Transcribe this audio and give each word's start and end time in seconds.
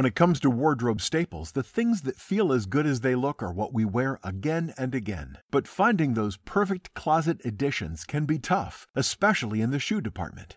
When 0.00 0.06
it 0.06 0.14
comes 0.14 0.40
to 0.40 0.48
wardrobe 0.48 1.02
staples, 1.02 1.52
the 1.52 1.62
things 1.62 2.00
that 2.04 2.16
feel 2.16 2.54
as 2.54 2.64
good 2.64 2.86
as 2.86 3.02
they 3.02 3.14
look 3.14 3.42
are 3.42 3.52
what 3.52 3.74
we 3.74 3.84
wear 3.84 4.18
again 4.24 4.72
and 4.78 4.94
again. 4.94 5.36
But 5.50 5.68
finding 5.68 6.14
those 6.14 6.38
perfect 6.38 6.94
closet 6.94 7.38
additions 7.44 8.04
can 8.04 8.24
be 8.24 8.38
tough, 8.38 8.86
especially 8.94 9.60
in 9.60 9.72
the 9.72 9.78
shoe 9.78 10.00
department. 10.00 10.56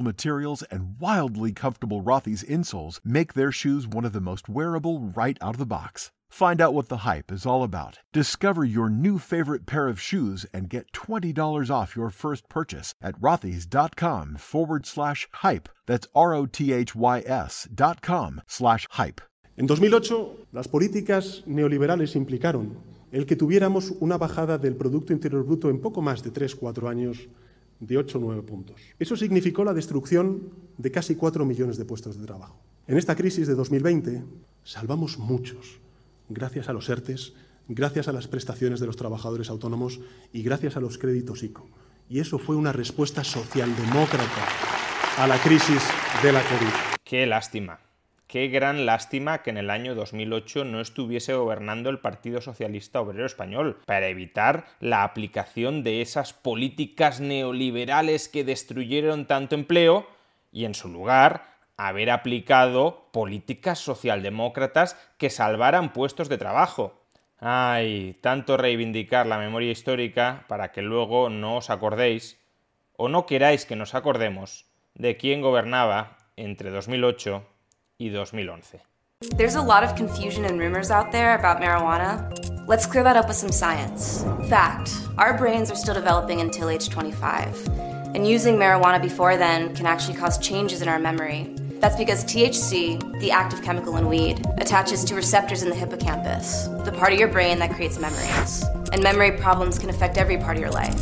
materials 0.00 0.62
and 0.64 0.98
wildly 1.00 1.52
comfortable 1.52 2.02
Rothy's 2.02 2.42
insoles 2.42 3.00
make 3.04 3.34
their 3.34 3.52
shoes 3.52 3.86
one 3.86 4.04
of 4.04 4.12
the 4.12 4.20
most 4.20 4.48
wearable 4.48 5.00
right 5.00 5.38
out 5.40 5.54
of 5.54 5.58
the 5.58 5.66
box. 5.66 6.10
Find 6.30 6.60
out 6.60 6.74
what 6.74 6.88
the 6.88 6.98
hype 6.98 7.32
is 7.32 7.46
all 7.46 7.62
about. 7.62 7.98
Discover 8.12 8.64
your 8.64 8.88
new 8.90 9.18
favorite 9.18 9.66
pair 9.66 9.88
of 9.88 10.00
shoes 10.00 10.46
and 10.52 10.68
get 10.68 10.92
$20 10.92 11.70
off 11.70 11.96
your 11.96 12.10
first 12.10 12.48
purchase 12.48 12.94
at 13.00 13.20
rothys.com 13.20 14.36
forward 14.36 14.86
slash 14.86 15.26
hype. 15.32 15.68
That's 15.86 16.06
R 16.14 16.34
O 16.34 16.46
T 16.46 16.72
H 16.72 16.94
Y 16.94 17.22
S 17.26 17.68
dot 17.74 18.02
com 18.02 18.42
slash 18.46 18.86
hype. 18.90 19.20
En 19.56 19.66
2008, 19.66 20.46
las 20.52 20.68
políticas 20.68 21.42
neoliberales 21.46 22.14
implicaron 22.14 22.76
el 23.10 23.26
que 23.26 23.36
tuviéramos 23.36 23.94
una 24.00 24.18
bajada 24.18 24.58
del 24.58 24.76
Producto 24.76 25.12
Interior 25.12 25.44
Bruto 25.44 25.70
en 25.70 25.80
poco 25.80 26.02
más 26.02 26.22
de 26.22 26.32
3-4 26.32 26.88
años 26.88 27.28
de 27.80 27.96
8 27.98 28.18
o 28.18 28.20
9 28.20 28.42
puntos. 28.42 28.80
Eso 28.98 29.16
significó 29.16 29.64
la 29.64 29.74
destrucción 29.74 30.50
de 30.76 30.90
casi 30.90 31.14
4 31.14 31.44
millones 31.44 31.76
de 31.76 31.84
puestos 31.84 32.18
de 32.18 32.26
trabajo. 32.26 32.60
En 32.86 32.96
esta 32.96 33.16
crisis 33.16 33.46
de 33.46 33.54
2020 33.54 34.24
salvamos 34.64 35.18
muchos, 35.18 35.80
gracias 36.28 36.68
a 36.68 36.72
los 36.72 36.88
ERTES, 36.88 37.34
gracias 37.68 38.08
a 38.08 38.12
las 38.12 38.28
prestaciones 38.28 38.80
de 38.80 38.86
los 38.86 38.96
trabajadores 38.96 39.50
autónomos 39.50 40.00
y 40.32 40.42
gracias 40.42 40.76
a 40.76 40.80
los 40.80 40.98
créditos 40.98 41.42
ICO. 41.42 41.68
Y 42.08 42.20
eso 42.20 42.38
fue 42.38 42.56
una 42.56 42.72
respuesta 42.72 43.22
socialdemócrata 43.22 44.48
a 45.18 45.26
la 45.26 45.38
crisis 45.38 45.82
de 46.22 46.32
la 46.32 46.42
COVID. 46.42 46.98
Qué 47.04 47.26
lástima. 47.26 47.87
Qué 48.28 48.48
gran 48.48 48.84
lástima 48.84 49.42
que 49.42 49.48
en 49.48 49.56
el 49.56 49.70
año 49.70 49.94
2008 49.94 50.66
no 50.66 50.82
estuviese 50.82 51.32
gobernando 51.32 51.88
el 51.88 51.98
Partido 51.98 52.42
Socialista 52.42 53.00
Obrero 53.00 53.24
Español 53.24 53.78
para 53.86 54.08
evitar 54.08 54.66
la 54.80 55.02
aplicación 55.02 55.82
de 55.82 56.02
esas 56.02 56.34
políticas 56.34 57.20
neoliberales 57.20 58.28
que 58.28 58.44
destruyeron 58.44 59.24
tanto 59.24 59.54
empleo 59.54 60.06
y 60.52 60.66
en 60.66 60.74
su 60.74 60.90
lugar 60.90 61.54
haber 61.78 62.10
aplicado 62.10 63.08
políticas 63.12 63.78
socialdemócratas 63.78 64.98
que 65.16 65.30
salvaran 65.30 65.94
puestos 65.94 66.28
de 66.28 66.36
trabajo. 66.36 67.00
Ay, 67.38 68.18
tanto 68.20 68.58
reivindicar 68.58 69.26
la 69.26 69.38
memoria 69.38 69.72
histórica 69.72 70.44
para 70.48 70.70
que 70.70 70.82
luego 70.82 71.30
no 71.30 71.56
os 71.56 71.70
acordéis, 71.70 72.38
o 72.94 73.08
no 73.08 73.24
queráis 73.24 73.64
que 73.64 73.74
nos 73.74 73.94
acordemos, 73.94 74.66
de 74.92 75.16
quién 75.16 75.40
gobernaba 75.40 76.18
entre 76.36 76.68
2008 76.68 77.56
y 78.00 78.08
2011. 78.10 78.80
There's 79.36 79.56
a 79.56 79.62
lot 79.62 79.82
of 79.82 79.96
confusion 79.96 80.44
and 80.44 80.60
rumors 80.60 80.92
out 80.92 81.10
there 81.10 81.36
about 81.36 81.60
marijuana. 81.60 82.68
Let's 82.68 82.86
clear 82.86 83.02
that 83.02 83.16
up 83.16 83.26
with 83.26 83.36
some 83.36 83.50
science. 83.50 84.22
Fact 84.48 84.92
our 85.16 85.36
brains 85.36 85.68
are 85.68 85.74
still 85.74 85.94
developing 85.94 86.40
until 86.40 86.68
age 86.70 86.88
25, 86.90 87.68
and 88.14 88.24
using 88.24 88.54
marijuana 88.54 89.02
before 89.02 89.36
then 89.36 89.74
can 89.74 89.86
actually 89.86 90.16
cause 90.16 90.38
changes 90.38 90.80
in 90.80 90.86
our 90.86 91.00
memory. 91.00 91.52
That's 91.80 91.96
because 91.96 92.24
THC, 92.24 93.18
the 93.18 93.32
active 93.32 93.62
chemical 93.62 93.96
in 93.96 94.06
weed, 94.06 94.46
attaches 94.58 95.02
to 95.04 95.16
receptors 95.16 95.64
in 95.64 95.68
the 95.68 95.74
hippocampus, 95.74 96.68
the 96.84 96.92
part 96.92 97.12
of 97.12 97.18
your 97.18 97.28
brain 97.28 97.58
that 97.58 97.72
creates 97.74 97.98
memories. 97.98 98.64
And 98.92 99.02
memory 99.02 99.32
problems 99.32 99.76
can 99.76 99.90
affect 99.90 100.18
every 100.18 100.38
part 100.38 100.56
of 100.56 100.60
your 100.60 100.70
life. 100.70 101.00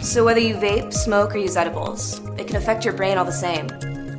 So 0.00 0.24
whether 0.24 0.40
you 0.40 0.54
vape, 0.54 0.92
smoke, 0.92 1.34
or 1.34 1.38
use 1.38 1.56
edibles, 1.56 2.20
it 2.38 2.46
can 2.46 2.54
affect 2.54 2.84
your 2.84 2.94
brain 2.94 3.18
all 3.18 3.24
the 3.24 3.32
same. 3.32 3.68